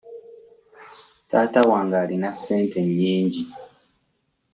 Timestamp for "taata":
1.29-1.59